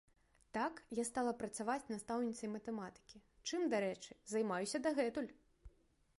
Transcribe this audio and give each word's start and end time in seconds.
Так 0.57 0.79
я 0.99 1.03
стала 1.09 1.33
працаваць 1.41 1.89
настаўніцай 1.93 2.51
матэматыкі, 2.55 3.23
чым, 3.47 3.69
дарэчы, 3.75 4.19
займаюся 4.35 4.77
дагэтуль! 4.89 5.31